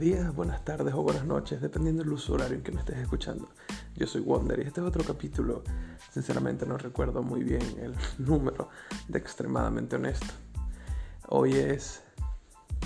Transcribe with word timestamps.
días, 0.00 0.34
buenas 0.34 0.64
tardes 0.64 0.94
o 0.94 1.02
buenas 1.02 1.26
noches, 1.26 1.60
dependiendo 1.60 2.02
del 2.02 2.14
uso 2.14 2.32
horario 2.32 2.56
en 2.56 2.62
que 2.62 2.72
me 2.72 2.80
estés 2.80 2.96
escuchando. 2.96 3.50
Yo 3.94 4.06
soy 4.06 4.22
Wonder 4.22 4.58
y 4.58 4.62
este 4.62 4.80
es 4.80 4.86
otro 4.86 5.04
capítulo. 5.04 5.62
Sinceramente 6.10 6.64
no 6.64 6.78
recuerdo 6.78 7.22
muy 7.22 7.44
bien 7.44 7.60
el 7.78 7.94
número 8.18 8.70
de 9.08 9.18
extremadamente 9.18 9.96
honesto. 9.96 10.32
Hoy 11.28 11.52
es 11.52 12.02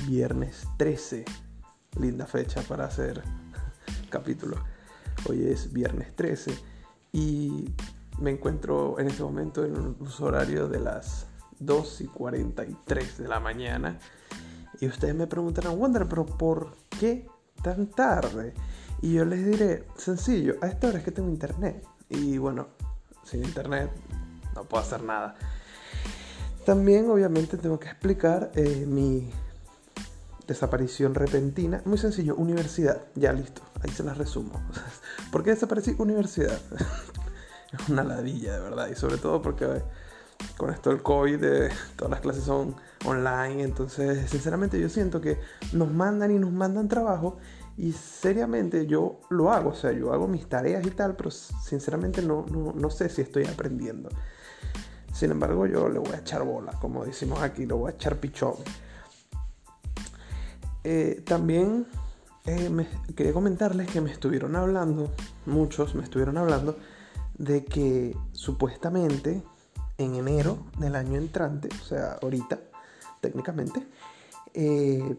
viernes 0.09 0.67
13, 0.77 1.25
linda 2.01 2.27
fecha 2.27 2.63
para 2.63 2.87
hacer 2.87 3.23
capítulo. 4.11 4.57
Hoy 5.29 5.47
es 5.47 5.73
viernes 5.73 6.17
13 6.17 6.53
y 7.13 7.73
me 8.19 8.33
encuentro 8.33 8.99
en 8.99 9.07
este 9.07 9.23
momento 9.23 9.65
en 9.65 9.79
un 9.79 9.97
uso 10.01 10.25
horario 10.25 10.67
de 10.67 10.81
las 10.81 11.29
2 11.61 12.01
y 12.01 12.07
43 12.07 13.19
de 13.19 13.29
la 13.29 13.39
mañana 13.39 14.01
y 14.85 14.89
ustedes 14.89 15.15
me 15.15 15.27
preguntarán, 15.27 15.79
Wonder, 15.79 16.07
pero 16.07 16.27
¿por 16.27 16.77
qué 17.01 17.27
tan 17.63 17.87
tarde? 17.87 18.53
Y 19.01 19.15
yo 19.15 19.25
les 19.25 19.43
diré, 19.43 19.87
sencillo, 19.97 20.57
a 20.61 20.67
esta 20.67 20.89
hora 20.89 20.99
es 20.99 21.05
que 21.05 21.11
tengo 21.11 21.31
internet. 21.31 21.83
Y 22.11 22.37
bueno, 22.37 22.69
sin 23.25 23.43
internet 23.43 23.91
no 24.55 24.65
puedo 24.65 24.83
hacer 24.83 25.03
nada. 25.03 25.37
También 26.67 27.09
obviamente 27.09 27.57
tengo 27.57 27.81
que 27.81 27.89
explicar 27.89 28.51
eh, 28.55 28.85
mi 28.87 29.31
desaparición 30.47 31.15
repentina. 31.15 31.81
Muy 31.87 31.97
sencillo, 31.97 32.37
universidad. 32.37 33.07
Ya 33.15 33.33
listo, 33.33 33.63
ahí 33.83 33.91
se 33.91 34.05
las 34.05 34.19
resumo. 34.19 34.53
¿Por 35.33 35.45
qué 35.45 35.51
desaparecí? 35.51 35.95
Universidad. 35.97 36.61
es 37.73 37.89
una 37.89 38.05
ladilla, 38.05 38.53
de 38.53 38.61
verdad. 38.61 38.89
Y 38.89 38.97
sobre 38.97 39.17
todo 39.17 39.41
porque 39.41 39.83
con 40.57 40.71
esto 40.71 40.91
del 40.91 41.03
COVID, 41.03 41.45
todas 41.97 42.11
las 42.11 42.21
clases 42.21 42.45
son 42.45 42.77
online, 43.05 43.63
entonces 43.63 44.31
sinceramente 44.31 44.81
yo 44.81 44.89
siento 44.89 45.21
que 45.21 45.39
nos 45.73 45.93
mandan 45.93 46.31
y 46.31 46.39
nos 46.39 46.53
mandan 46.53 46.89
trabajo 46.89 47.39
y 47.77 47.93
seriamente 47.93 48.87
yo 48.87 49.21
lo 49.31 49.53
hago, 49.53 49.71
o 49.71 49.75
sea, 49.75 49.93
yo 49.93 50.13
hago 50.13 50.29
mis 50.29 50.49
tareas 50.49 50.87
y 50.87 50.91
tal, 50.91 51.17
pero 51.17 51.31
sinceramente 51.31 52.23
no, 52.23 52.47
no, 52.47 52.91
sé 52.91 53.09
si 53.09 53.23
estoy 53.23 53.47
aprendiendo. 53.47 54.11
Sin 55.13 55.31
embargo, 55.31 55.67
yo 55.67 55.89
le 55.89 55.99
voy 55.99 56.13
a 56.13 56.19
echar 56.19 56.45
bola, 56.45 56.73
como 56.81 57.05
decimos 57.05 57.43
aquí, 57.43 57.67
le 57.67 57.75
voy 57.75 57.91
a 57.91 57.95
echar 57.95 58.17
pichón. 58.19 58.55
Eh, 60.85 61.23
también 61.27 61.87
eh, 62.47 62.87
quería 63.17 63.33
comentarles 63.33 63.91
que 63.91 64.01
me 64.01 64.13
estuvieron 64.13 64.55
hablando, 64.55 65.11
muchos 65.47 65.95
me 65.95 66.05
estuvieron 66.05 66.37
hablando, 66.37 66.77
de 67.39 67.65
que 67.65 68.17
supuestamente 68.33 69.43
en 69.99 70.15
enero 70.15 70.59
del 70.79 70.97
año 70.97 71.17
entrante, 71.17 71.69
o 71.81 71.85
sea, 71.85 72.19
ahorita, 72.23 72.61
técnicamente, 73.21 73.87
eh, 74.55 75.17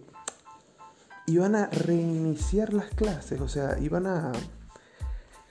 iban 1.28 1.56
a 1.56 1.68
reiniciar 1.68 2.74
las 2.74 2.90
clases, 2.92 3.42
o 3.42 3.48
sea, 3.48 3.78
iban 3.80 4.08
a, 4.08 4.32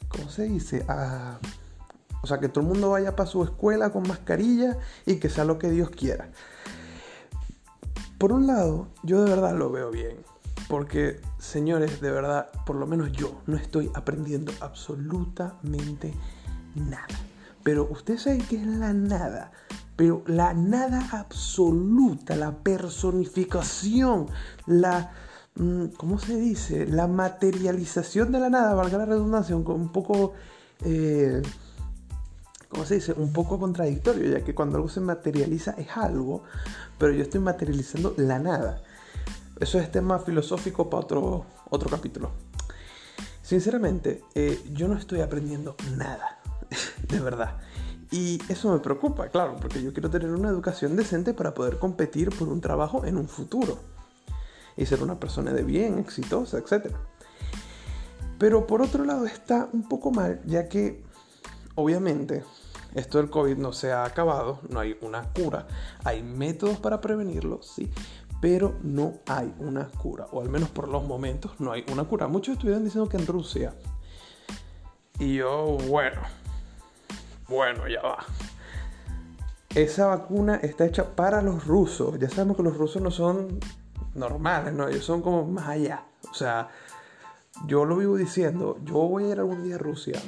¿cómo 0.09 0.29
se 0.29 0.45
dice? 0.45 0.85
A, 0.89 1.39
o 2.23 2.27
sea, 2.27 2.39
que 2.39 2.49
todo 2.49 2.61
el 2.63 2.69
mundo 2.69 2.91
vaya 2.91 3.17
para 3.17 3.29
su 3.29 3.43
escuela 3.43 3.91
con 3.91 4.09
mascarilla 4.09 4.79
y 5.05 5.17
que 5.17 5.29
sea 5.29 5.45
lo 5.45 5.59
que 5.59 5.71
Dios 5.71 5.91
quiera. 5.91 6.31
Por 8.19 8.33
un 8.33 8.47
lado, 8.47 8.89
yo 9.03 9.23
de 9.23 9.31
verdad 9.31 9.55
lo 9.55 9.71
veo 9.71 9.91
bien. 9.91 10.17
Porque, 10.69 11.21
señores, 11.39 12.01
de 12.01 12.11
verdad, 12.11 12.49
por 12.65 12.77
lo 12.77 12.87
menos 12.87 13.13
yo 13.13 13.43
no 13.47 13.57
estoy 13.57 13.91
aprendiendo 13.95 14.53
absolutamente 14.61 16.15
nada. 16.75 17.07
Pero 17.65 17.89
usted 17.91 18.19
sabe 18.19 18.39
que 18.39 18.57
es 18.57 18.67
la 18.67 18.93
nada. 18.93 19.51
Pero 19.97 20.23
la 20.27 20.55
nada 20.55 21.09
absoluta, 21.13 22.37
la 22.37 22.53
personificación, 22.53 24.29
la... 24.67 25.13
Mm, 25.57 25.87
¿Cómo 25.97 26.19
se 26.19 26.37
dice? 26.37 26.87
La 26.87 27.07
materialización 27.07 28.33
de 28.33 28.41
la 28.41 28.51
nada, 28.51 28.75
valga 28.75 28.99
la 28.99 29.07
redundancia, 29.07 29.57
un, 29.57 29.93
poco... 29.93 30.35
Eh, 30.85 31.41
¿Cómo 32.69 32.85
se 32.85 32.97
dice? 32.97 33.13
Un 33.13 33.33
poco 33.33 33.59
contradictorio, 33.59 34.31
ya 34.31 34.45
que 34.45 34.55
cuando 34.55 34.77
algo 34.77 34.89
se 34.89 35.01
materializa 35.01 35.73
es 35.79 35.89
algo, 35.97 36.43
pero 36.99 37.13
yo 37.13 37.23
estoy 37.23 37.41
materializando 37.41 38.15
la 38.19 38.39
nada. 38.41 38.83
Eso 39.59 39.79
es 39.79 39.91
tema 39.91 40.19
filosófico 40.19 40.91
para 40.91 41.05
otro, 41.05 41.47
otro 41.71 41.89
capítulo. 41.89 42.33
Sinceramente, 43.43 44.25
eh, 44.35 44.61
yo 44.73 44.89
no 44.89 44.99
estoy 44.99 45.21
aprendiendo 45.21 45.77
nada 45.97 46.41
de 47.09 47.21
verdad. 47.21 47.59
Y 48.11 48.41
eso 48.49 48.73
me 48.73 48.79
preocupa, 48.79 49.29
claro, 49.29 49.57
porque 49.61 49.83
yo 49.83 49.93
quiero 49.93 50.11
tener 50.11 50.31
una 50.31 50.49
educación 50.49 50.95
decente 50.97 51.35
para 51.35 51.55
poder 51.55 51.79
competir 51.79 52.31
por 52.31 52.49
un 52.49 52.61
trabajo 52.61 53.05
en 53.05 53.17
un 53.17 53.29
futuro. 53.29 53.79
Y 54.77 54.87
ser 54.87 55.03
una 55.03 55.19
persona 55.19 55.53
de 55.53 55.63
bien, 55.63 55.99
exitosa, 55.99 56.59
etc. 56.59 56.95
Pero 58.39 58.67
por 58.67 58.83
otro 58.83 59.05
lado 59.05 59.27
está 59.27 59.69
un 59.73 59.89
poco 59.89 60.11
mal, 60.11 60.41
ya 60.47 60.69
que 60.69 61.03
obviamente 61.77 62.45
esto 62.95 63.19
del 63.19 63.31
COVID 63.31 63.57
no 63.57 63.73
se 63.73 63.93
ha 63.93 64.05
acabado, 64.05 64.61
no 64.69 64.79
hay 64.79 64.97
una 65.01 65.33
cura. 65.33 65.67
Hay 66.05 66.23
métodos 66.23 66.79
para 66.79 67.01
prevenirlo, 67.01 67.63
sí, 67.63 67.91
pero 68.41 68.77
no 68.83 69.15
hay 69.27 69.53
una 69.59 69.89
cura. 69.89 70.27
O 70.31 70.41
al 70.41 70.49
menos 70.49 70.69
por 70.69 70.89
los 70.89 71.05
momentos 71.05 71.59
no 71.59 71.73
hay 71.73 71.85
una 71.91 72.05
cura. 72.05 72.29
Muchos 72.29 72.55
estuvieron 72.55 72.85
diciendo 72.85 73.09
que 73.09 73.17
en 73.17 73.27
Rusia. 73.27 73.75
Y 75.19 75.37
yo, 75.37 75.79
bueno, 75.89 76.21
bueno, 77.49 77.89
ya 77.89 78.03
va. 78.03 78.25
Esa 79.75 80.07
vacuna 80.07 80.57
está 80.57 80.85
hecha 80.85 81.17
para 81.17 81.43
los 81.43 81.67
rusos. 81.67 82.19
Ya 82.19 82.31
sabemos 82.31 82.57
que 82.57 82.63
los 82.63 82.77
rusos 82.77 83.03
no 83.03 83.11
son 83.11 83.59
normales, 84.15 84.73
¿no? 84.73 84.89
Ellos 84.89 85.05
son 85.05 85.21
como 85.21 85.45
más 85.45 85.69
allá. 85.69 86.05
O 86.31 86.35
sea, 86.35 86.69
yo 87.67 87.85
lo 87.85 87.97
vivo 87.97 88.17
diciendo, 88.17 88.79
yo 88.85 88.95
voy 88.95 89.25
a 89.25 89.29
ir 89.31 89.39
algún 89.39 89.63
día 89.63 89.77
a 89.77 89.79
Rusia 89.79 90.21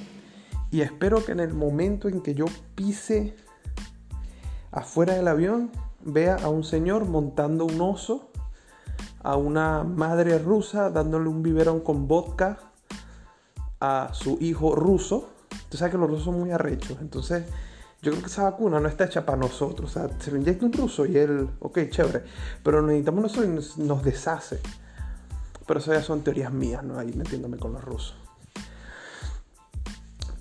y 0.71 0.81
espero 0.81 1.25
que 1.25 1.33
en 1.33 1.41
el 1.41 1.55
momento 1.55 2.09
en 2.09 2.21
que 2.21 2.35
yo 2.35 2.47
pise 2.75 3.37
afuera 4.71 5.15
del 5.15 5.29
avión 5.29 5.71
vea 6.05 6.37
a 6.37 6.49
un 6.49 6.65
señor 6.65 7.05
montando 7.07 7.65
un 7.65 7.81
oso, 7.81 8.31
a 9.23 9.37
una 9.37 9.85
madre 9.85 10.39
rusa 10.39 10.91
dándole 10.91 11.29
un 11.29 11.43
biberón 11.43 11.81
con 11.81 12.09
vodka 12.09 12.59
a 13.81 14.11
su 14.13 14.39
hijo 14.41 14.75
ruso 14.75 15.31
Tú 15.77 15.81
sabes 15.81 15.93
que 15.93 15.99
los 15.99 16.09
rusos 16.09 16.25
son 16.25 16.41
muy 16.41 16.51
arrechos. 16.53 16.97
Entonces, 17.03 17.45
yo 18.01 18.11
creo 18.11 18.23
que 18.23 18.31
esa 18.31 18.45
vacuna 18.45 18.81
no 18.81 18.89
está 18.89 19.05
hecha 19.05 19.27
para 19.27 19.37
nosotros. 19.37 19.91
O 19.91 19.93
sea, 19.93 20.09
se 20.19 20.31
lo 20.31 20.39
inyecta 20.39 20.65
un 20.65 20.73
ruso 20.73 21.05
y 21.05 21.19
él, 21.19 21.51
ok, 21.61 21.91
chévere. 21.91 22.25
Pero 22.63 22.81
necesitamos 22.81 23.21
nosotros 23.25 23.75
y 23.77 23.83
nos, 23.83 24.03
deshace. 24.03 24.59
Pero 25.67 25.79
eso 25.79 25.93
ya 25.93 26.03
son 26.03 26.23
teorías 26.23 26.51
mías, 26.51 26.83
¿no? 26.83 26.99
Ahí 26.99 27.13
metiéndome 27.13 27.59
con 27.59 27.75
los 27.75 27.85
rusos. 27.85 28.17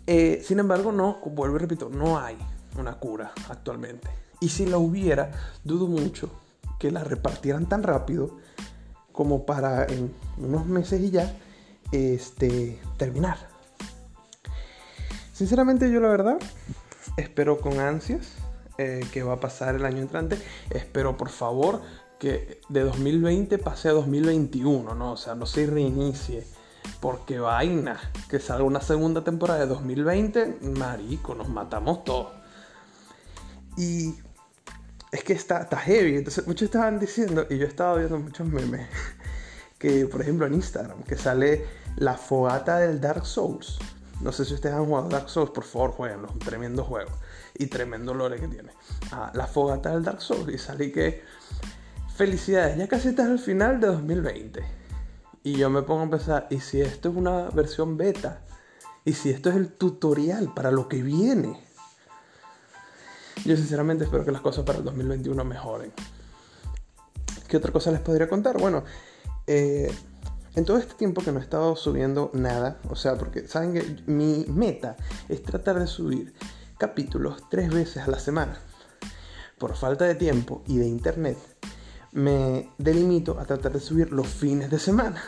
Eh, 0.07 0.41
sin 0.41 0.59
embargo, 0.59 0.93
no, 0.93 1.19
vuelvo 1.25 1.57
y 1.57 1.59
repito, 1.59 1.89
no 1.89 2.17
hay 2.17 2.37
una 2.79 2.93
cura 2.93 3.33
actualmente. 3.49 4.07
Y 4.39 4.47
si 4.47 4.65
la 4.65 4.77
hubiera, 4.77 5.31
dudo 5.65 5.87
mucho 5.87 6.29
que 6.79 6.91
la 6.91 7.03
repartieran 7.03 7.67
tan 7.67 7.83
rápido 7.83 8.37
como 9.11 9.45
para 9.45 9.83
en 9.83 10.13
unos 10.37 10.65
meses 10.65 11.01
y 11.01 11.11
ya 11.11 11.35
este, 11.91 12.79
terminar. 12.95 13.53
Sinceramente 15.35 15.91
yo 15.91 15.99
la 15.99 16.07
verdad 16.07 16.37
espero 17.17 17.59
con 17.59 17.81
ansias 17.81 18.35
eh, 18.77 19.05
que 19.11 19.21
va 19.21 19.33
a 19.33 19.39
pasar 19.41 19.75
el 19.75 19.83
año 19.83 19.97
entrante. 19.97 20.37
Espero 20.69 21.17
por 21.17 21.27
favor 21.27 21.81
que 22.19 22.61
de 22.69 22.83
2020 22.85 23.57
pase 23.57 23.89
a 23.89 23.91
2021, 23.91 24.95
¿no? 24.95 25.11
O 25.11 25.17
sea, 25.17 25.35
no 25.35 25.45
se 25.45 25.65
reinicie. 25.67 26.47
Porque 27.01 27.37
vaina, 27.37 27.99
que 28.29 28.39
salga 28.39 28.63
una 28.63 28.79
segunda 28.79 29.25
temporada 29.25 29.59
de 29.59 29.65
2020, 29.65 30.59
marico, 30.77 31.35
nos 31.35 31.49
matamos 31.49 32.05
todos. 32.05 32.31
Y 33.75 34.15
es 35.11 35.21
que 35.25 35.33
está, 35.33 35.63
está 35.63 35.75
heavy. 35.75 36.15
Entonces, 36.15 36.47
muchos 36.47 36.67
estaban 36.67 36.97
diciendo, 36.97 37.45
y 37.49 37.57
yo 37.57 37.67
estaba 37.67 37.97
viendo 37.97 38.19
muchos 38.19 38.47
memes, 38.47 38.87
que 39.79 40.05
por 40.05 40.21
ejemplo 40.21 40.45
en 40.45 40.53
Instagram, 40.53 41.03
que 41.03 41.17
sale 41.17 41.65
la 41.97 42.13
fogata 42.13 42.77
del 42.79 43.01
Dark 43.01 43.25
Souls. 43.25 43.79
No 44.21 44.31
sé 44.31 44.45
si 44.45 44.53
ustedes 44.53 44.75
han 44.75 44.85
jugado 44.85 45.09
Dark 45.09 45.29
Souls, 45.29 45.51
por 45.51 45.63
favor, 45.63 45.91
jueguenlo. 45.91 46.29
Un 46.31 46.39
tremendo 46.39 46.83
juego. 46.83 47.11
Y 47.53 47.67
tremendo 47.67 48.13
lore 48.13 48.39
que 48.39 48.47
tiene. 48.47 48.71
Ah, 49.11 49.31
la 49.33 49.47
fogata 49.47 49.91
del 49.91 50.03
Dark 50.03 50.21
Souls. 50.21 50.53
Y 50.53 50.57
salí 50.57 50.91
que. 50.91 51.23
Felicidades, 52.15 52.77
ya 52.77 52.87
casi 52.87 53.09
estás 53.09 53.27
al 53.27 53.39
final 53.39 53.81
de 53.81 53.87
2020. 53.87 54.63
Y 55.43 55.57
yo 55.57 55.69
me 55.69 55.81
pongo 55.81 56.03
a 56.03 56.09
pensar, 56.09 56.47
¿y 56.49 56.59
si 56.61 56.81
esto 56.81 57.09
es 57.09 57.15
una 57.15 57.49
versión 57.49 57.97
beta? 57.97 58.41
¿Y 59.03 59.13
si 59.13 59.29
esto 59.29 59.49
es 59.49 59.57
el 59.57 59.73
tutorial 59.73 60.53
para 60.53 60.71
lo 60.71 60.87
que 60.87 61.03
viene? 61.03 61.61
Yo 63.43 63.55
sinceramente 63.55 64.05
espero 64.05 64.25
que 64.25 64.31
las 64.31 64.41
cosas 64.41 64.63
para 64.63 64.79
el 64.79 64.85
2021 64.85 65.43
mejoren. 65.43 65.91
¿Qué 67.47 67.57
otra 67.57 67.71
cosa 67.71 67.91
les 67.91 67.99
podría 67.99 68.27
contar? 68.27 68.57
Bueno, 68.57 68.83
eh, 69.45 69.93
en 70.55 70.63
todo 70.65 70.77
este 70.77 70.93
tiempo 70.95 71.21
que 71.21 71.31
no 71.31 71.39
he 71.39 71.43
estado 71.43 71.75
subiendo 71.75 72.31
nada, 72.33 72.77
o 72.89 72.95
sea, 72.95 73.15
porque 73.15 73.47
saben 73.47 73.73
que 73.73 74.03
mi 74.07 74.45
meta 74.47 74.95
es 75.27 75.43
tratar 75.43 75.79
de 75.79 75.87
subir 75.87 76.33
capítulos 76.77 77.43
tres 77.49 77.69
veces 77.69 78.03
a 78.03 78.09
la 78.09 78.19
semana. 78.19 78.57
Por 79.57 79.75
falta 79.75 80.05
de 80.05 80.15
tiempo 80.15 80.63
y 80.67 80.77
de 80.77 80.87
internet, 80.87 81.37
me 82.13 82.71
delimito 82.77 83.37
a 83.39 83.45
tratar 83.45 83.73
de 83.73 83.79
subir 83.81 84.11
los 84.11 84.27
fines 84.27 84.69
de 84.69 84.79
semana. 84.79 85.21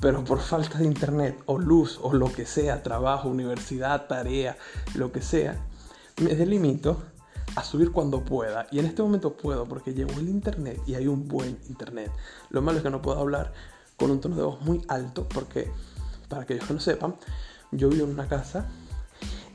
Pero 0.00 0.24
por 0.24 0.40
falta 0.40 0.78
de 0.78 0.84
internet 0.84 1.40
o 1.46 1.58
luz 1.58 1.98
o 2.02 2.12
lo 2.12 2.30
que 2.30 2.44
sea, 2.44 2.82
trabajo, 2.82 3.28
universidad, 3.28 4.06
tarea, 4.06 4.56
lo 4.94 5.10
que 5.10 5.22
sea, 5.22 5.64
me 6.20 6.34
delimito 6.34 7.02
a 7.54 7.62
subir 7.62 7.92
cuando 7.92 8.22
pueda. 8.24 8.66
Y 8.70 8.80
en 8.80 8.86
este 8.86 9.02
momento 9.02 9.36
puedo 9.36 9.66
porque 9.66 9.94
llegó 9.94 10.18
el 10.20 10.28
internet 10.28 10.80
y 10.86 10.94
hay 10.94 11.06
un 11.06 11.28
buen 11.28 11.58
internet. 11.68 12.10
Lo 12.50 12.60
malo 12.60 12.78
es 12.78 12.84
que 12.84 12.90
no 12.90 13.00
puedo 13.00 13.18
hablar 13.18 13.52
con 13.96 14.10
un 14.10 14.20
tono 14.20 14.36
de 14.36 14.42
voz 14.42 14.60
muy 14.60 14.82
alto 14.88 15.28
porque, 15.28 15.70
para 16.28 16.42
aquellos 16.42 16.66
que 16.66 16.74
no 16.74 16.80
sepan, 16.80 17.14
yo 17.72 17.88
vivo 17.88 18.04
en 18.04 18.12
una 18.12 18.28
casa 18.28 18.68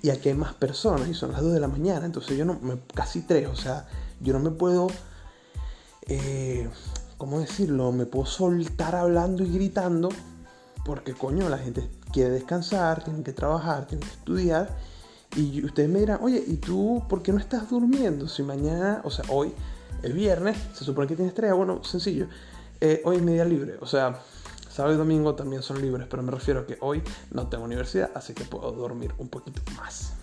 y 0.02 0.10
aquí 0.10 0.30
hay 0.30 0.36
más 0.36 0.54
personas 0.54 1.08
y 1.08 1.14
son 1.14 1.32
las 1.32 1.42
2 1.42 1.54
de 1.54 1.60
la 1.60 1.68
mañana. 1.68 2.06
Entonces 2.06 2.38
yo 2.38 2.46
no, 2.46 2.60
me, 2.62 2.80
casi 2.94 3.22
3, 3.22 3.48
o 3.48 3.56
sea, 3.56 3.88
yo 4.20 4.34
no 4.34 4.40
me 4.40 4.52
puedo 4.52 4.88
eh, 6.08 6.70
¿cómo 7.18 7.40
decirlo? 7.40 7.92
Me 7.92 8.06
puedo 8.06 8.26
soltar 8.26 8.96
hablando 8.96 9.44
y 9.44 9.54
gritando 9.54 10.10
porque, 10.84 11.14
coño, 11.14 11.48
la 11.50 11.60
gente 11.60 11.88
quiere 12.12 12.32
descansar, 12.32 13.04
tiene 13.04 13.22
que 13.22 13.32
trabajar, 13.32 13.86
tiene 13.86 14.04
que 14.04 14.12
estudiar. 14.12 14.76
Y 15.36 15.64
ustedes 15.64 15.88
me 15.88 16.00
dirán, 16.00 16.20
oye, 16.22 16.44
¿y 16.46 16.58
tú 16.58 17.04
por 17.08 17.22
qué 17.22 17.32
no 17.32 17.38
estás 17.38 17.70
durmiendo? 17.70 18.28
Si 18.28 18.42
mañana, 18.44 19.02
o 19.04 19.12
sea, 19.12 19.24
hoy 19.30 19.54
es 20.02 20.14
viernes, 20.14 20.58
se 20.74 20.84
supone 20.84 21.08
que 21.08 21.16
tienes 21.16 21.32
estrella, 21.32 21.54
bueno, 21.54 21.84
sencillo. 21.84 22.28
Eh, 22.84 23.00
hoy 23.06 23.18
es 23.18 23.22
media 23.22 23.46
libre, 23.46 23.78
o 23.80 23.86
sea, 23.86 24.20
sábado 24.68 24.96
y 24.96 24.98
domingo 24.98 25.36
también 25.36 25.62
son 25.62 25.80
libres, 25.80 26.08
pero 26.10 26.24
me 26.24 26.32
refiero 26.32 26.62
a 26.62 26.66
que 26.66 26.78
hoy 26.82 27.04
no 27.30 27.48
tengo 27.48 27.64
universidad, 27.64 28.10
así 28.16 28.34
que 28.34 28.44
puedo 28.44 28.72
dormir 28.72 29.14
un 29.20 29.30
poquito 29.30 29.62
más. 29.78 30.14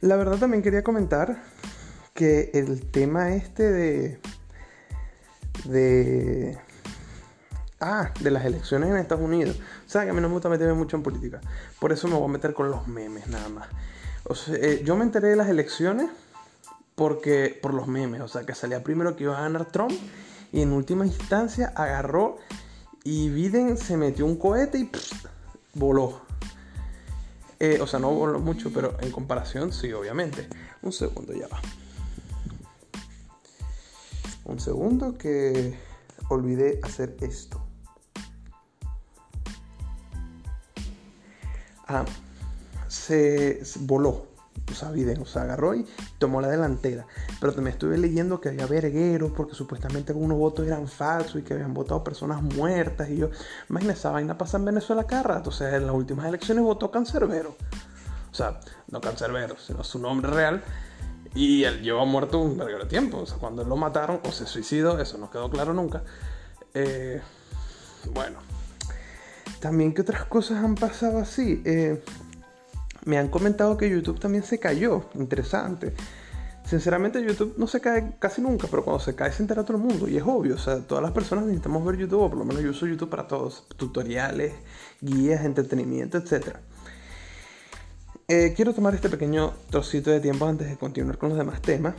La 0.00 0.14
verdad 0.14 0.38
también 0.38 0.62
quería 0.62 0.84
comentar 0.84 1.42
que 2.14 2.52
el 2.54 2.88
tema 2.88 3.34
este 3.34 3.72
de... 3.72 4.20
de... 5.64 6.58
Ah, 7.80 8.12
de 8.20 8.30
las 8.30 8.44
elecciones 8.44 8.88
en 8.88 8.96
Estados 8.96 9.24
Unidos. 9.24 9.56
O 9.86 9.90
sea, 9.90 10.04
que 10.04 10.10
a 10.10 10.12
mí 10.12 10.20
no 10.20 10.28
me 10.28 10.34
gusta 10.34 10.48
meterme 10.48 10.74
mucho 10.74 10.96
en 10.96 11.02
política. 11.02 11.40
Por 11.80 11.92
eso 11.92 12.06
me 12.06 12.14
voy 12.14 12.28
a 12.28 12.32
meter 12.32 12.54
con 12.54 12.70
los 12.70 12.86
memes 12.86 13.26
nada 13.26 13.48
más. 13.48 13.68
O 14.22 14.36
sea, 14.36 14.54
eh, 14.54 14.82
yo 14.84 14.96
me 14.96 15.02
enteré 15.02 15.28
de 15.28 15.36
las 15.36 15.48
elecciones 15.48 16.08
porque 16.94 17.58
por 17.60 17.74
los 17.74 17.88
memes. 17.88 18.20
O 18.20 18.28
sea, 18.28 18.46
que 18.46 18.54
salía 18.54 18.82
primero 18.84 19.16
que 19.16 19.24
iba 19.24 19.36
a 19.36 19.42
ganar 19.42 19.66
Trump 19.66 19.92
y 20.52 20.62
en 20.62 20.72
última 20.72 21.06
instancia 21.06 21.72
agarró 21.74 22.38
y 23.04 23.28
Biden 23.28 23.76
se 23.76 23.96
metió 23.96 24.26
un 24.26 24.36
cohete 24.36 24.78
y 24.78 24.90
voló. 25.74 26.20
Eh, 27.58 27.78
o 27.80 27.86
sea, 27.86 28.00
no 28.00 28.10
voló 28.10 28.38
mucho, 28.38 28.72
pero 28.72 28.96
en 29.00 29.10
comparación 29.10 29.72
sí, 29.72 29.92
obviamente. 29.92 30.48
Un 30.82 30.92
segundo, 30.92 31.32
ya 31.32 31.48
va. 31.48 31.60
Un 34.44 34.60
segundo 34.60 35.16
que 35.16 35.76
olvidé 36.28 36.80
hacer 36.82 37.16
esto. 37.20 37.62
Ah, 41.88 42.04
se, 42.88 43.62
voló. 43.80 44.26
Sea, 44.76 45.42
agarró 45.42 45.74
y 45.74 45.86
tomó 46.18 46.40
la 46.40 46.48
delantera. 46.48 47.06
Pero 47.40 47.52
también 47.52 47.72
estuve 47.74 47.98
leyendo 47.98 48.40
que 48.40 48.50
había 48.50 48.66
vergueros 48.66 49.32
porque 49.36 49.54
supuestamente 49.54 50.12
algunos 50.12 50.38
votos 50.38 50.66
eran 50.66 50.86
falsos 50.88 51.36
y 51.36 51.42
que 51.42 51.54
habían 51.54 51.74
votado 51.74 52.04
personas 52.04 52.42
muertas. 52.42 53.08
Y 53.10 53.16
yo, 53.16 53.30
imagínate, 53.70 53.98
esa 53.98 54.10
vaina 54.10 54.36
pasa 54.36 54.58
en 54.58 54.66
Venezuela 54.66 55.04
cada 55.04 55.22
rato. 55.22 55.50
O 55.50 55.52
sea, 55.52 55.74
en 55.76 55.86
las 55.86 55.94
últimas 55.94 56.26
elecciones 56.26 56.62
votó 56.62 56.90
Cancerbero. 56.90 57.56
O 58.30 58.34
sea, 58.34 58.60
no 58.88 59.00
Cancerbero, 59.00 59.56
sino 59.58 59.82
su 59.82 59.98
nombre 59.98 60.30
real. 60.30 60.62
Y 61.34 61.64
él 61.64 61.82
lleva 61.82 62.04
muerto 62.04 62.40
un 62.40 62.56
verguero 62.56 62.86
tiempo. 62.86 63.18
O 63.18 63.26
sea, 63.26 63.38
cuando 63.38 63.64
lo 63.64 63.76
mataron 63.76 64.20
o 64.26 64.32
se 64.32 64.46
suicidó, 64.46 64.98
eso 65.00 65.18
no 65.18 65.30
quedó 65.30 65.50
claro 65.50 65.74
nunca. 65.74 66.02
Eh, 66.74 67.20
bueno. 68.12 68.38
También 69.60 69.94
que 69.94 70.02
otras 70.02 70.24
cosas 70.24 70.62
han 70.62 70.74
pasado 70.74 71.18
así. 71.18 71.62
Eh, 71.64 72.02
me 73.06 73.18
han 73.18 73.28
comentado 73.28 73.76
que 73.76 73.88
YouTube 73.88 74.20
también 74.20 74.44
se 74.44 74.58
cayó. 74.58 75.08
Interesante. 75.14 75.94
Sinceramente 76.64 77.24
YouTube 77.24 77.54
no 77.56 77.68
se 77.68 77.80
cae 77.80 78.16
casi 78.18 78.42
nunca, 78.42 78.66
pero 78.68 78.84
cuando 78.84 79.02
se 79.02 79.14
cae 79.14 79.32
se 79.32 79.42
entera 79.42 79.64
todo 79.64 79.76
el 79.76 79.82
mundo. 79.84 80.08
Y 80.08 80.16
es 80.16 80.24
obvio, 80.26 80.56
o 80.56 80.58
sea, 80.58 80.80
todas 80.80 81.02
las 81.02 81.12
personas 81.12 81.44
necesitamos 81.44 81.84
ver 81.84 81.96
YouTube, 81.96 82.22
o 82.22 82.28
por 82.28 82.38
lo 82.38 82.44
menos 82.44 82.62
yo 82.62 82.70
uso 82.70 82.86
YouTube 82.86 83.08
para 83.08 83.28
todos. 83.28 83.66
Tutoriales, 83.76 84.52
guías, 85.00 85.44
entretenimiento, 85.44 86.18
etcétera. 86.18 86.60
Eh, 88.26 88.52
quiero 88.56 88.74
tomar 88.74 88.92
este 88.96 89.08
pequeño 89.08 89.54
trocito 89.70 90.10
de 90.10 90.18
tiempo 90.18 90.44
antes 90.46 90.68
de 90.68 90.76
continuar 90.76 91.16
con 91.16 91.28
los 91.28 91.38
demás 91.38 91.62
temas. 91.62 91.94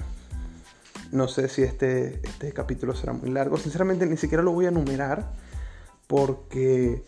No 1.13 1.30
sé 1.30 1.48
si 1.48 1.62
este, 1.63 2.19
este 2.21 2.51
capítulo 2.51 2.94
será 2.94 3.13
muy 3.13 3.30
largo. 3.30 3.57
Sinceramente 3.57 4.06
ni 4.06 4.18
siquiera 4.18 4.44
lo 4.44 4.51
voy 4.51 4.65
a 4.65 4.69
enumerar 4.69 5.31
porque 6.07 7.06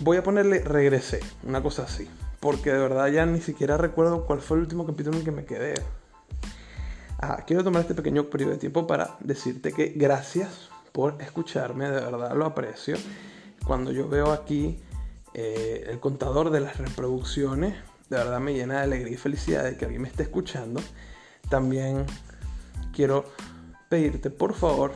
voy 0.00 0.16
a 0.16 0.22
ponerle 0.22 0.60
regresé, 0.60 1.20
una 1.44 1.62
cosa 1.62 1.84
así. 1.84 2.08
Porque 2.40 2.72
de 2.72 2.78
verdad 2.78 3.08
ya 3.08 3.26
ni 3.26 3.40
siquiera 3.40 3.76
recuerdo 3.76 4.26
cuál 4.26 4.40
fue 4.40 4.56
el 4.56 4.62
último 4.62 4.86
capítulo 4.86 5.18
en 5.18 5.24
que 5.24 5.30
me 5.30 5.44
quedé. 5.44 5.74
Quiero 7.46 7.62
tomar 7.62 7.82
este 7.82 7.94
pequeño 7.94 8.30
periodo 8.30 8.52
de 8.52 8.58
tiempo 8.58 8.86
para 8.86 9.16
decirte 9.20 9.72
que 9.72 9.92
gracias 9.94 10.70
por 10.92 11.20
escucharme, 11.20 11.84
de 11.84 12.00
verdad 12.00 12.34
lo 12.34 12.46
aprecio. 12.46 12.96
Cuando 13.66 13.92
yo 13.92 14.08
veo 14.08 14.32
aquí 14.32 14.80
eh, 15.34 15.86
el 15.88 16.00
contador 16.00 16.50
de 16.50 16.60
las 16.60 16.78
reproducciones. 16.78 17.74
De 18.08 18.16
verdad 18.16 18.40
me 18.40 18.52
llena 18.52 18.78
de 18.78 18.80
alegría 18.82 19.14
y 19.14 19.16
felicidad 19.16 19.64
de 19.64 19.76
que 19.76 19.84
alguien 19.84 20.02
me 20.02 20.08
esté 20.08 20.24
escuchando. 20.24 20.80
También 21.48 22.04
quiero 22.92 23.24
pedirte 23.88 24.30
por 24.30 24.54
favor 24.54 24.92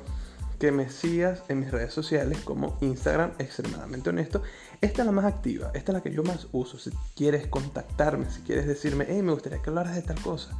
que 0.58 0.72
me 0.72 0.88
sigas 0.88 1.42
en 1.48 1.60
mis 1.60 1.70
redes 1.70 1.92
sociales 1.92 2.38
como 2.44 2.76
Instagram 2.80 3.32
extremadamente 3.38 4.10
honesto. 4.10 4.42
Esta 4.80 5.02
es 5.02 5.06
la 5.06 5.12
más 5.12 5.24
activa, 5.24 5.70
esta 5.74 5.92
es 5.92 5.94
la 5.94 6.02
que 6.02 6.12
yo 6.12 6.22
más 6.22 6.48
uso. 6.52 6.78
Si 6.78 6.90
quieres 7.16 7.46
contactarme, 7.46 8.30
si 8.30 8.40
quieres 8.40 8.66
decirme, 8.66 9.06
hey, 9.08 9.22
me 9.22 9.32
gustaría 9.32 9.60
que 9.60 9.70
hablaras 9.70 9.94
de 9.94 10.02
tal 10.02 10.20
cosa, 10.20 10.50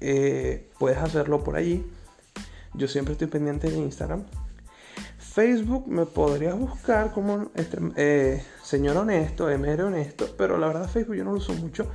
eh, 0.00 0.70
puedes 0.78 0.98
hacerlo 0.98 1.44
por 1.44 1.56
allí. 1.56 1.84
Yo 2.74 2.88
siempre 2.88 3.12
estoy 3.12 3.28
pendiente 3.28 3.70
de 3.70 3.76
Instagram. 3.76 4.24
Facebook 5.18 5.86
me 5.88 6.04
podrías 6.04 6.58
buscar 6.58 7.12
como 7.12 7.50
eh, 7.96 8.44
señor 8.62 8.96
honesto, 8.96 9.48
MR 9.48 9.84
honesto, 9.84 10.34
pero 10.36 10.58
la 10.58 10.66
verdad 10.66 10.88
Facebook 10.88 11.16
yo 11.16 11.24
no 11.24 11.32
lo 11.32 11.38
uso 11.38 11.54
mucho. 11.54 11.86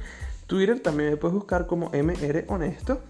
Twitter 0.47 0.79
también 0.79 1.11
me 1.11 1.17
puedes 1.17 1.35
buscar 1.35 1.67
como 1.67 1.91
MR 1.91 2.45
honesto. 2.47 3.01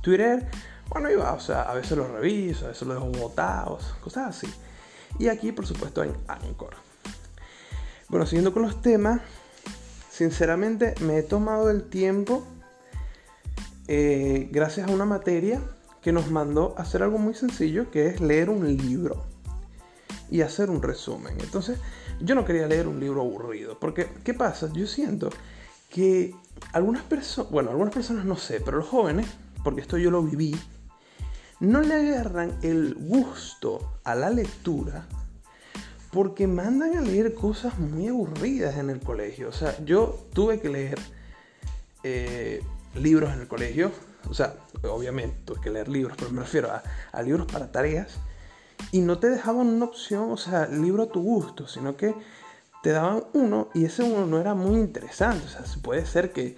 Twitter, 0.00 0.48
bueno, 0.88 1.08
va, 1.18 1.34
o 1.34 1.40
sea, 1.40 1.62
a 1.62 1.74
veces 1.74 1.96
lo 1.96 2.08
reviso, 2.08 2.64
a 2.64 2.68
veces 2.68 2.88
lo 2.88 2.94
dejo 2.94 3.06
botados, 3.06 3.94
cosas 4.00 4.28
así. 4.36 4.52
Y 5.18 5.28
aquí, 5.28 5.52
por 5.52 5.66
supuesto, 5.66 6.02
en 6.02 6.12
Anchor. 6.26 6.74
Bueno, 8.08 8.26
siguiendo 8.26 8.52
con 8.52 8.62
los 8.62 8.82
temas, 8.82 9.20
sinceramente 10.10 10.94
me 11.00 11.18
he 11.18 11.22
tomado 11.22 11.70
el 11.70 11.84
tiempo, 11.84 12.44
eh, 13.88 14.48
gracias 14.52 14.88
a 14.88 14.92
una 14.92 15.04
materia 15.04 15.60
que 16.02 16.12
nos 16.12 16.30
mandó 16.30 16.74
hacer 16.76 17.02
algo 17.02 17.18
muy 17.18 17.34
sencillo, 17.34 17.90
que 17.90 18.08
es 18.08 18.20
leer 18.20 18.50
un 18.50 18.76
libro 18.76 19.24
y 20.30 20.42
hacer 20.42 20.70
un 20.70 20.82
resumen. 20.82 21.40
Entonces, 21.40 21.78
yo 22.20 22.34
no 22.34 22.44
quería 22.44 22.66
leer 22.66 22.88
un 22.88 23.00
libro 23.00 23.22
aburrido, 23.22 23.78
porque 23.78 24.08
¿qué 24.22 24.34
pasa? 24.34 24.70
Yo 24.72 24.86
siento 24.86 25.30
que 25.88 26.34
algunas 26.72 27.02
personas, 27.02 27.50
bueno, 27.50 27.70
algunas 27.70 27.94
personas 27.94 28.24
no 28.24 28.36
sé, 28.36 28.60
pero 28.60 28.78
los 28.78 28.88
jóvenes, 28.88 29.26
porque 29.62 29.80
esto 29.80 29.96
yo 29.96 30.10
lo 30.10 30.22
viví, 30.22 30.54
no 31.64 31.80
le 31.80 31.94
agarran 31.94 32.56
el 32.62 32.94
gusto 32.94 33.98
a 34.04 34.14
la 34.14 34.30
lectura 34.30 35.06
porque 36.10 36.46
mandan 36.46 36.96
a 36.96 37.00
leer 37.00 37.34
cosas 37.34 37.78
muy 37.78 38.08
aburridas 38.08 38.76
en 38.76 38.90
el 38.90 39.00
colegio. 39.00 39.48
O 39.48 39.52
sea, 39.52 39.76
yo 39.84 40.26
tuve 40.32 40.60
que 40.60 40.68
leer 40.68 40.98
eh, 42.04 42.62
libros 42.94 43.32
en 43.32 43.40
el 43.40 43.48
colegio 43.48 43.90
o 44.30 44.34
sea, 44.34 44.54
obviamente 44.82 45.36
tuve 45.44 45.60
que 45.60 45.70
leer 45.70 45.88
libros, 45.88 46.16
pero 46.18 46.30
me 46.30 46.40
refiero 46.40 46.70
a, 47.12 47.22
libros 47.22 47.46
para 47.50 47.70
tareas. 47.70 48.14
Y 48.90 49.00
no 49.00 49.18
te 49.18 49.28
dejaban 49.28 49.66
una 49.66 49.84
opción, 49.84 50.30
o 50.30 50.36
sea, 50.36 50.66
libro 50.66 51.04
a 51.04 51.08
tu 51.08 51.22
gusto, 51.22 51.68
sino 51.68 51.96
que 51.96 52.14
te 52.82 52.90
daban 52.90 53.24
uno 53.32 53.68
y 53.72 53.84
ese 53.86 54.02
uno 54.02 54.26
no 54.26 54.40
era 54.40 54.54
muy 54.54 54.78
interesante. 54.80 55.44
O 55.46 55.48
sea, 55.48 55.62
puede 55.82 56.06
ser 56.06 56.32
que, 56.32 56.56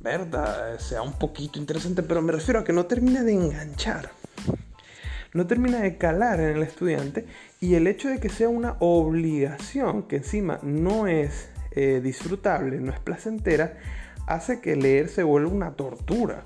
verdad, 0.00 0.78
sea 0.78 1.02
un 1.02 1.12
poquito 1.12 1.58
interesante, 1.58 2.02
pero 2.02 2.22
me 2.22 2.32
refiero 2.32 2.60
a 2.60 2.64
que 2.64 2.72
no 2.72 2.86
termina 2.86 3.22
de 3.22 3.32
enganchar. 3.32 4.10
No 5.34 5.46
termina 5.46 5.80
de 5.80 5.98
calar 5.98 6.40
en 6.40 6.56
el 6.56 6.62
estudiante 6.62 7.26
y 7.60 7.74
el 7.74 7.86
hecho 7.86 8.08
de 8.08 8.18
que 8.18 8.28
sea 8.28 8.48
una 8.48 8.76
obligación, 8.80 10.04
que 10.04 10.16
encima 10.16 10.58
no 10.62 11.06
es 11.06 11.48
eh, 11.72 12.00
disfrutable, 12.02 12.80
no 12.80 12.92
es 12.92 12.98
placentera, 12.98 13.78
hace 14.26 14.60
que 14.60 14.76
leer 14.76 15.08
se 15.08 15.22
vuelva 15.22 15.50
una 15.50 15.72
tortura. 15.72 16.42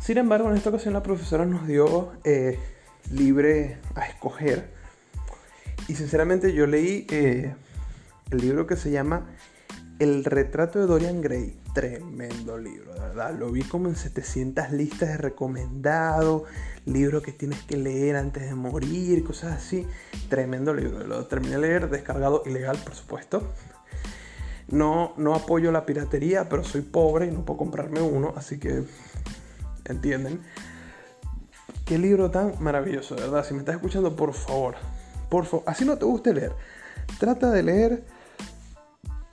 Sin 0.00 0.18
embargo, 0.18 0.50
en 0.50 0.56
esta 0.56 0.70
ocasión 0.70 0.94
la 0.94 1.02
profesora 1.02 1.44
nos 1.44 1.66
dio 1.66 2.12
eh, 2.24 2.58
libre 3.12 3.78
a 3.94 4.06
escoger. 4.06 4.70
Y 5.88 5.94
sinceramente 5.94 6.52
yo 6.54 6.66
leí 6.66 7.06
eh, 7.10 7.54
el 8.30 8.38
libro 8.38 8.66
que 8.66 8.76
se 8.76 8.90
llama 8.90 9.26
El 9.98 10.24
retrato 10.24 10.80
de 10.80 10.86
Dorian 10.86 11.20
Gray, 11.20 11.56
tremendo 11.72 12.58
libro, 12.58 12.92
de 12.94 13.00
verdad. 13.00 13.34
Lo 13.38 13.50
vi 13.50 13.62
como 13.62 13.88
en 13.88 13.96
700 13.96 14.72
listas 14.72 15.10
de 15.10 15.16
recomendado, 15.16 16.44
libro 16.84 17.22
que 17.22 17.32
tienes 17.32 17.62
que 17.62 17.76
leer 17.76 18.16
antes 18.16 18.44
de 18.44 18.54
morir, 18.54 19.24
cosas 19.24 19.52
así. 19.52 19.86
Tremendo 20.28 20.74
libro. 20.74 21.06
Lo 21.06 21.26
terminé 21.26 21.54
de 21.54 21.60
leer, 21.60 21.90
descargado 21.90 22.42
ilegal, 22.46 22.78
por 22.84 22.94
supuesto. 22.94 23.52
No, 24.68 25.12
no 25.16 25.34
apoyo 25.34 25.72
la 25.72 25.84
piratería, 25.84 26.48
pero 26.48 26.64
soy 26.64 26.82
pobre 26.82 27.26
y 27.26 27.30
no 27.30 27.44
puedo 27.44 27.58
comprarme 27.58 28.00
uno, 28.00 28.32
así 28.36 28.58
que 28.58 28.84
entienden. 29.84 30.40
Qué 31.84 31.98
libro 31.98 32.30
tan 32.30 32.54
maravilloso, 32.60 33.14
de 33.14 33.22
verdad. 33.22 33.44
Si 33.44 33.54
me 33.54 33.60
estás 33.60 33.74
escuchando, 33.74 34.14
por 34.16 34.32
favor, 34.32 34.76
por 35.28 35.44
favor, 35.44 35.64
así 35.66 35.84
no 35.84 35.98
te 35.98 36.04
guste 36.04 36.32
leer, 36.32 36.52
trata 37.18 37.50
de 37.50 37.62
leer 37.62 38.04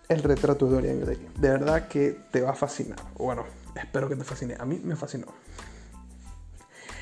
el 0.10 0.24
retrato 0.24 0.66
de 0.66 0.72
Dorian 0.72 1.00
Gray. 1.02 1.30
De 1.38 1.50
verdad 1.50 1.88
que 1.88 2.20
te 2.32 2.42
va 2.42 2.52
a 2.52 2.56
fascinar. 2.56 2.98
Bueno, 3.16 3.46
espero 3.76 4.10
que 4.10 4.16
te 4.16 4.24
fascine. 4.24 4.56
A 4.60 4.66
mí 4.66 4.82
me 4.84 4.96
fascinó. 4.96 5.28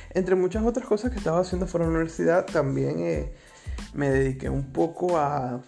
Entre 0.09 0.35
muchas 0.35 0.65
otras 0.65 0.85
cosas 0.85 1.11
que 1.11 1.17
estaba 1.17 1.39
haciendo 1.39 1.67
fuera 1.67 1.85
de 1.85 1.93
la 1.93 1.99
universidad, 1.99 2.45
también 2.45 2.99
eh, 2.99 3.33
me 3.93 4.09
dediqué 4.09 4.49
un 4.49 4.73
poco 4.73 5.17
a, 5.17 5.61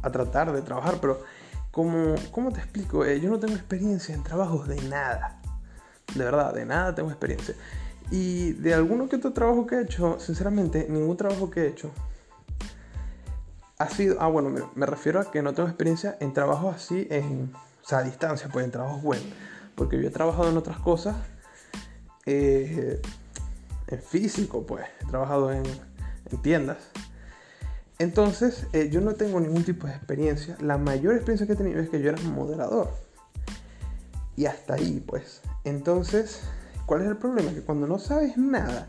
a 0.00 0.12
tratar 0.12 0.50
de 0.52 0.62
trabajar, 0.62 0.98
pero 1.00 1.22
como, 1.70 2.14
¿cómo 2.30 2.52
te 2.52 2.60
explico? 2.60 3.04
Eh, 3.04 3.20
yo 3.20 3.28
no 3.28 3.38
tengo 3.38 3.54
experiencia 3.54 4.14
en 4.14 4.22
trabajos 4.22 4.66
de 4.66 4.80
nada. 4.88 5.42
De 6.14 6.24
verdad, 6.24 6.54
de 6.54 6.64
nada 6.64 6.94
tengo 6.94 7.10
experiencia. 7.10 7.54
Y 8.10 8.52
de 8.52 8.72
alguno 8.72 9.10
que 9.10 9.16
otro 9.16 9.34
trabajo 9.34 9.66
que 9.66 9.76
he 9.76 9.82
hecho, 9.82 10.18
sinceramente, 10.20 10.86
ningún 10.88 11.18
trabajo 11.18 11.50
que 11.50 11.64
he 11.64 11.68
hecho 11.68 11.90
ha 13.78 13.88
sido, 13.88 14.16
ah, 14.20 14.28
bueno, 14.28 14.54
me, 14.74 14.86
refiero 14.86 15.20
a 15.20 15.30
que 15.30 15.42
no 15.42 15.52
tengo 15.52 15.68
experiencia 15.68 16.16
en 16.20 16.32
trabajos 16.32 16.76
así, 16.76 17.06
en, 17.10 17.52
o 17.54 17.86
sea, 17.88 17.98
a 17.98 18.02
distancia, 18.02 18.48
pues 18.52 18.64
en 18.64 18.70
trabajos 18.70 19.02
web, 19.02 19.20
porque 19.74 20.00
yo 20.00 20.08
he 20.08 20.10
trabajado 20.10 20.48
en 20.50 20.56
otras 20.56 20.78
cosas, 20.78 21.16
eh, 22.26 23.00
en 23.88 24.02
físico, 24.02 24.64
pues, 24.66 24.86
he 25.00 25.06
trabajado 25.06 25.52
en, 25.52 25.64
tiendas. 26.42 26.78
Entonces, 28.00 28.66
eh, 28.72 28.88
yo 28.90 29.00
no 29.00 29.14
tengo 29.14 29.38
ningún 29.38 29.62
tipo 29.62 29.86
de 29.86 29.92
experiencia. 29.92 30.56
La 30.60 30.78
mayor 30.78 31.14
experiencia 31.14 31.46
que 31.46 31.52
he 31.52 31.56
tenido 31.56 31.80
es 31.80 31.88
que 31.88 32.00
yo 32.00 32.08
era 32.10 32.20
moderador. 32.22 32.90
Y 34.34 34.46
hasta 34.46 34.74
ahí, 34.74 35.00
pues. 35.06 35.42
Entonces, 35.62 36.40
¿cuál 36.86 37.02
es 37.02 37.06
el 37.06 37.16
problema? 37.16 37.52
Que 37.52 37.60
cuando 37.60 37.86
no 37.86 38.00
sabes 38.00 38.36
nada, 38.36 38.88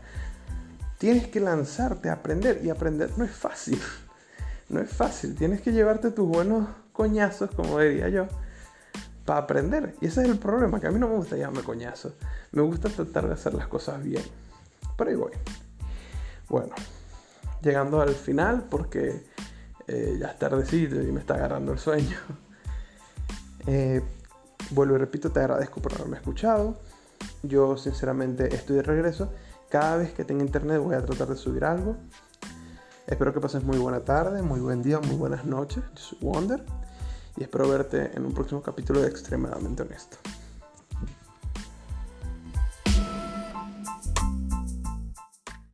tienes 0.98 1.28
que 1.28 1.38
lanzarte 1.38 2.08
a 2.08 2.14
aprender. 2.14 2.62
Y 2.64 2.70
aprender 2.70 3.10
no 3.16 3.24
es 3.24 3.30
fácil 3.30 3.80
no 4.68 4.80
es 4.80 4.90
fácil. 4.90 5.34
Tienes 5.34 5.60
que 5.60 5.72
llevarte 5.72 6.10
tus 6.10 6.26
buenos 6.26 6.68
coñazos, 6.92 7.50
como 7.50 7.78
diría 7.78 8.08
yo, 8.08 8.26
para 9.24 9.40
aprender. 9.40 9.94
Y 10.00 10.06
ese 10.06 10.22
es 10.22 10.28
el 10.28 10.38
problema, 10.38 10.80
que 10.80 10.86
a 10.86 10.90
mí 10.90 10.98
no 10.98 11.08
me 11.08 11.16
gusta 11.16 11.36
llamarme 11.36 11.62
coñazo. 11.62 12.14
Me 12.52 12.62
gusta 12.62 12.88
tratar 12.88 13.26
de 13.26 13.34
hacer 13.34 13.54
las 13.54 13.68
cosas 13.68 14.02
bien. 14.02 14.22
Pero 14.96 15.10
ahí 15.10 15.16
voy. 15.16 15.32
Bueno, 16.48 16.74
llegando 17.62 18.00
al 18.00 18.14
final, 18.14 18.64
porque 18.70 19.24
eh, 19.86 20.16
ya 20.18 20.28
es 20.28 20.38
tardecito 20.38 21.00
y 21.02 21.12
me 21.12 21.20
está 21.20 21.34
agarrando 21.34 21.72
el 21.72 21.78
sueño. 21.78 22.16
Eh, 23.68 24.00
vuelvo 24.70 24.94
y 24.94 24.98
repito, 24.98 25.32
te 25.32 25.40
agradezco 25.40 25.82
por 25.82 25.92
haberme 25.92 26.18
escuchado. 26.18 26.78
Yo 27.42 27.76
sinceramente 27.76 28.54
estoy 28.54 28.76
de 28.76 28.82
regreso. 28.82 29.32
Cada 29.68 29.96
vez 29.96 30.12
que 30.12 30.24
tenga 30.24 30.44
internet 30.44 30.80
voy 30.80 30.94
a 30.94 31.04
tratar 31.04 31.26
de 31.26 31.34
subir 31.34 31.64
algo. 31.64 31.96
Espero 33.06 33.32
que 33.32 33.40
pases 33.40 33.62
muy 33.62 33.78
buena 33.78 34.00
tarde, 34.00 34.42
muy 34.42 34.58
buen 34.58 34.82
día, 34.82 34.98
muy 34.98 35.14
buenas 35.14 35.44
noches. 35.44 35.84
Yo 35.94 36.00
soy 36.02 36.18
Wonder 36.22 36.64
y 37.36 37.44
espero 37.44 37.68
verte 37.68 38.10
en 38.16 38.26
un 38.26 38.34
próximo 38.34 38.60
capítulo 38.62 39.00
de 39.00 39.06
Extremadamente 39.06 39.82
Honesto. 39.82 40.16